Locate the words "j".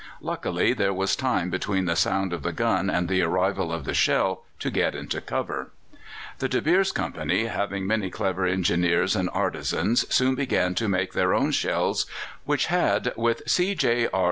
13.75-14.07